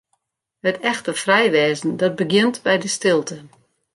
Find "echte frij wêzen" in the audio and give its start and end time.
0.91-1.91